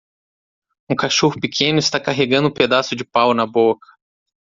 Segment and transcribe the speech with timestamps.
[0.89, 3.87] Um cachorro pequeno está carregando um pedaço de pau na boca.